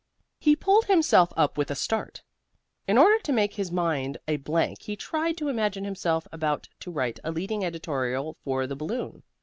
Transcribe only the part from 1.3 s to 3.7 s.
up with a start. In order to make